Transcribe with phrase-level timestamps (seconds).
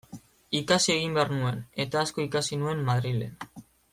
[0.59, 3.39] Ikasi egin behar nuen, eta asko ikasi nuen Madrilen.